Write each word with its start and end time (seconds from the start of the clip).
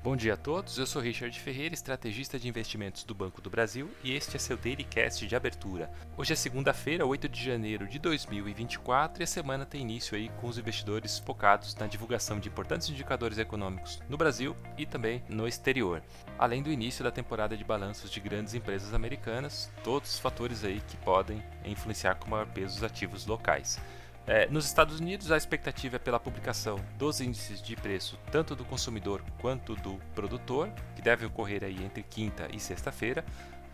Bom 0.00 0.14
dia 0.14 0.34
a 0.34 0.36
todos, 0.36 0.78
eu 0.78 0.86
sou 0.86 1.02
Richard 1.02 1.36
Ferreira, 1.40 1.74
estrategista 1.74 2.38
de 2.38 2.46
investimentos 2.46 3.02
do 3.02 3.16
Banco 3.16 3.42
do 3.42 3.50
Brasil 3.50 3.90
e 4.04 4.14
este 4.14 4.36
é 4.36 4.38
seu 4.38 4.56
Daily 4.56 4.84
Cast 4.84 5.26
de 5.26 5.34
abertura. 5.34 5.90
Hoje 6.16 6.32
é 6.32 6.36
segunda-feira, 6.36 7.04
8 7.04 7.28
de 7.28 7.44
janeiro 7.44 7.84
de 7.84 7.98
2024 7.98 9.20
e 9.20 9.24
a 9.24 9.26
semana 9.26 9.66
tem 9.66 9.80
início 9.80 10.16
aí 10.16 10.28
com 10.40 10.46
os 10.46 10.56
investidores 10.56 11.18
focados 11.18 11.74
na 11.74 11.88
divulgação 11.88 12.38
de 12.38 12.48
importantes 12.48 12.88
indicadores 12.88 13.38
econômicos 13.38 14.00
no 14.08 14.16
Brasil 14.16 14.54
e 14.78 14.86
também 14.86 15.20
no 15.28 15.48
exterior. 15.48 16.00
Além 16.38 16.62
do 16.62 16.70
início 16.70 17.02
da 17.02 17.10
temporada 17.10 17.56
de 17.56 17.64
balanços 17.64 18.08
de 18.08 18.20
grandes 18.20 18.54
empresas 18.54 18.94
americanas, 18.94 19.68
todos 19.82 20.14
os 20.14 20.20
fatores 20.20 20.62
aí 20.62 20.80
que 20.80 20.96
podem 20.98 21.42
influenciar 21.64 22.14
com 22.14 22.30
maior 22.30 22.46
peso 22.46 22.76
os 22.76 22.84
ativos 22.84 23.26
locais. 23.26 23.80
É, 24.28 24.46
nos 24.50 24.66
Estados 24.66 25.00
Unidos, 25.00 25.32
a 25.32 25.38
expectativa 25.38 25.96
é 25.96 25.98
pela 25.98 26.20
publicação 26.20 26.78
dos 26.98 27.18
índices 27.18 27.62
de 27.62 27.74
preço 27.74 28.18
tanto 28.30 28.54
do 28.54 28.62
consumidor 28.62 29.24
quanto 29.40 29.74
do 29.76 29.98
produtor, 30.14 30.70
que 30.94 31.00
deve 31.00 31.24
ocorrer 31.24 31.64
aí 31.64 31.82
entre 31.82 32.02
quinta 32.02 32.46
e 32.52 32.60
sexta-feira. 32.60 33.24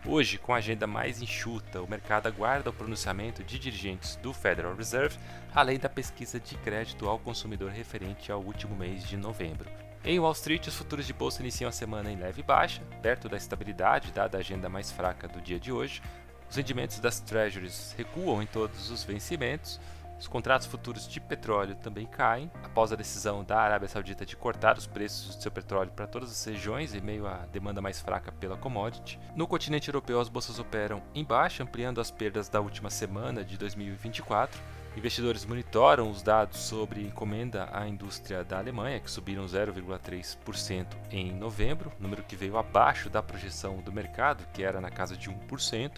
Hoje, 0.05 0.37
com 0.37 0.53
a 0.53 0.57
agenda 0.57 0.87
mais 0.87 1.21
enxuta, 1.21 1.81
o 1.81 1.89
mercado 1.89 2.27
aguarda 2.27 2.69
o 2.69 2.73
pronunciamento 2.73 3.43
de 3.43 3.59
dirigentes 3.59 4.15
do 4.15 4.31
Federal 4.31 4.73
Reserve, 4.73 5.17
além 5.53 5.77
da 5.77 5.89
pesquisa 5.89 6.39
de 6.39 6.55
crédito 6.59 7.09
ao 7.09 7.19
consumidor 7.19 7.71
referente 7.71 8.31
ao 8.31 8.41
último 8.41 8.77
mês 8.77 9.03
de 9.05 9.17
novembro. 9.17 9.69
Em 10.05 10.19
Wall 10.21 10.31
Street, 10.31 10.67
os 10.67 10.75
futuros 10.75 11.05
de 11.05 11.11
bolsa 11.11 11.41
iniciam 11.41 11.67
a 11.67 11.73
semana 11.73 12.09
em 12.09 12.15
leve 12.15 12.41
baixa, 12.41 12.81
perto 13.01 13.27
da 13.27 13.35
estabilidade, 13.35 14.13
dada 14.13 14.37
a 14.37 14.39
agenda 14.39 14.69
mais 14.69 14.89
fraca 14.89 15.27
do 15.27 15.41
dia 15.41 15.59
de 15.59 15.73
hoje. 15.73 16.01
Os 16.49 16.55
rendimentos 16.55 16.99
das 16.99 17.19
treasuries 17.19 17.93
recuam 17.97 18.41
em 18.41 18.45
todos 18.45 18.89
os 18.89 19.03
vencimentos, 19.03 19.81
os 20.19 20.27
contratos 20.27 20.65
futuros 20.67 21.07
de 21.07 21.19
petróleo 21.19 21.75
também 21.75 22.05
caem 22.05 22.49
após 22.63 22.91
a 22.91 22.95
decisão 22.95 23.43
da 23.43 23.59
Arábia 23.59 23.87
Saudita 23.87 24.25
de 24.25 24.35
cortar 24.35 24.77
os 24.77 24.87
preços 24.87 25.35
do 25.35 25.41
seu 25.41 25.51
petróleo 25.51 25.91
para 25.91 26.07
todas 26.07 26.31
as 26.31 26.45
regiões 26.45 26.93
em 26.93 27.01
meio 27.01 27.27
à 27.27 27.45
demanda 27.51 27.81
mais 27.81 27.99
fraca 27.99 28.31
pela 28.31 28.57
commodity. 28.57 29.19
No 29.35 29.47
continente 29.47 29.89
europeu, 29.89 30.19
as 30.19 30.29
bolsas 30.29 30.57
operam 30.57 31.03
em 31.13 31.23
baixa, 31.23 31.63
ampliando 31.63 31.99
as 31.99 32.11
perdas 32.11 32.47
da 32.47 32.61
última 32.61 32.89
semana 32.89 33.43
de 33.43 33.57
2024. 33.57 34.59
Investidores 34.95 35.45
monitoram 35.45 36.09
os 36.09 36.21
dados 36.21 36.57
sobre 36.59 37.01
encomenda 37.01 37.67
à 37.73 37.85
indústria 37.85 38.45
da 38.45 38.57
Alemanha, 38.57 39.01
que 39.01 39.11
subiram 39.11 39.45
0,3% 39.45 40.87
em 41.11 41.33
novembro, 41.33 41.91
número 41.99 42.23
que 42.23 42.37
veio 42.37 42.57
abaixo 42.57 43.09
da 43.09 43.21
projeção 43.21 43.81
do 43.81 43.91
mercado, 43.91 44.47
que 44.53 44.63
era 44.63 44.79
na 44.79 44.89
casa 44.89 45.17
de 45.17 45.29
1%. 45.29 45.91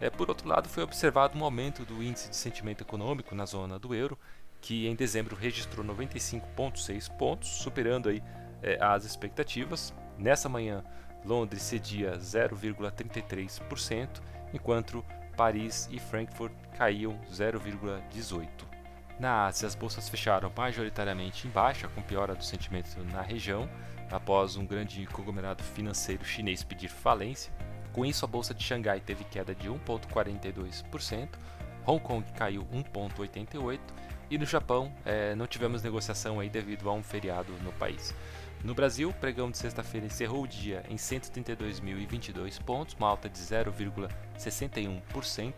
É, 0.00 0.10
por 0.10 0.28
outro 0.28 0.48
lado, 0.48 0.68
foi 0.68 0.82
observado 0.82 1.38
um 1.38 1.44
aumento 1.44 1.84
do 1.84 2.02
índice 2.02 2.28
de 2.28 2.36
sentimento 2.36 2.82
econômico 2.82 3.34
na 3.34 3.46
zona 3.46 3.78
do 3.78 3.94
euro, 3.94 4.18
que 4.60 4.86
em 4.86 4.94
dezembro 4.94 5.36
registrou 5.36 5.84
95,6 5.84 7.10
pontos, 7.16 7.50
superando 7.50 8.08
aí, 8.08 8.22
é, 8.62 8.78
as 8.80 9.04
expectativas. 9.04 9.94
Nessa 10.18 10.48
manhã, 10.48 10.82
Londres 11.24 11.62
cedia 11.62 12.18
0,33%, 12.18 14.20
enquanto 14.52 15.04
Paris 15.36 15.88
e 15.90 15.98
Frankfurt 15.98 16.52
caíam 16.76 17.18
0,18%. 17.30 18.74
Na 19.18 19.46
Ásia, 19.46 19.68
as 19.68 19.74
bolsas 19.74 20.08
fecharam 20.08 20.52
majoritariamente 20.56 21.46
em 21.46 21.50
baixa, 21.50 21.88
com 21.88 22.02
piora 22.02 22.34
do 22.34 22.44
sentimento 22.44 22.98
na 23.12 23.22
região, 23.22 23.68
após 24.10 24.56
um 24.56 24.66
grande 24.66 25.06
conglomerado 25.06 25.62
financeiro 25.62 26.24
chinês 26.24 26.64
pedir 26.64 26.88
falência. 26.88 27.52
Com 27.94 28.04
isso, 28.04 28.24
a 28.24 28.28
bolsa 28.28 28.52
de 28.52 28.62
Xangai 28.62 29.00
teve 29.00 29.22
queda 29.22 29.54
de 29.54 29.70
1,42%, 29.70 31.28
Hong 31.86 32.02
Kong 32.02 32.24
caiu 32.32 32.66
1,88% 32.72 33.78
e 34.28 34.36
no 34.36 34.44
Japão 34.44 34.92
eh, 35.04 35.36
não 35.36 35.46
tivemos 35.46 35.82
negociação 35.82 36.40
aí 36.40 36.48
devido 36.48 36.90
a 36.90 36.92
um 36.92 37.04
feriado 37.04 37.52
no 37.62 37.72
país. 37.74 38.12
No 38.64 38.74
Brasil, 38.74 39.10
o 39.10 39.14
pregão 39.14 39.48
de 39.48 39.58
sexta-feira 39.58 40.06
encerrou 40.06 40.42
o 40.42 40.48
dia 40.48 40.82
em 40.88 40.96
132.022 40.96 42.60
pontos, 42.62 42.94
uma 42.94 43.06
alta 43.06 43.28
de 43.28 43.38
0,61%. 43.38 45.54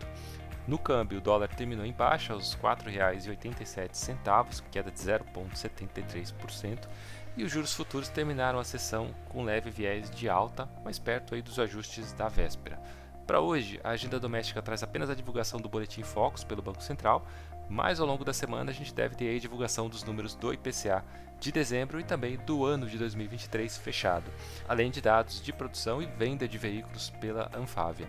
No 0.66 0.78
câmbio, 0.78 1.18
o 1.18 1.20
dólar 1.20 1.54
terminou 1.54 1.86
em 1.86 1.92
baixa 1.92 2.32
aos 2.32 2.54
R$ 2.54 2.62
4,87, 2.62 4.64
queda 4.70 4.90
de 4.90 4.98
0,73%, 4.98 6.88
e 7.36 7.44
os 7.44 7.52
juros 7.52 7.72
futuros 7.72 8.08
terminaram 8.08 8.58
a 8.58 8.64
sessão 8.64 9.14
com 9.28 9.44
leve 9.44 9.70
viés 9.70 10.10
de 10.10 10.28
alta, 10.28 10.68
mais 10.82 10.98
perto 10.98 11.36
aí 11.36 11.42
dos 11.42 11.60
ajustes 11.60 12.12
da 12.14 12.26
véspera. 12.28 12.80
Para 13.26 13.40
hoje, 13.40 13.80
a 13.84 13.90
agenda 13.90 14.18
doméstica 14.18 14.60
traz 14.60 14.82
apenas 14.82 15.08
a 15.08 15.14
divulgação 15.14 15.60
do 15.60 15.68
boletim 15.68 16.02
Focus 16.02 16.42
pelo 16.42 16.62
Banco 16.62 16.82
Central, 16.82 17.24
mas 17.68 18.00
ao 18.00 18.06
longo 18.06 18.24
da 18.24 18.32
semana 18.32 18.70
a 18.70 18.74
gente 18.74 18.94
deve 18.94 19.14
ter 19.14 19.36
a 19.36 19.38
divulgação 19.38 19.88
dos 19.88 20.02
números 20.02 20.34
do 20.34 20.52
IPCA 20.52 21.04
de 21.38 21.52
dezembro 21.52 22.00
e 22.00 22.04
também 22.04 22.38
do 22.38 22.64
ano 22.64 22.88
de 22.88 22.98
2023 22.98 23.78
fechado, 23.78 24.32
além 24.68 24.90
de 24.90 25.00
dados 25.00 25.40
de 25.40 25.52
produção 25.52 26.02
e 26.02 26.06
venda 26.06 26.48
de 26.48 26.58
veículos 26.58 27.10
pela 27.20 27.50
Anfávia. 27.54 28.08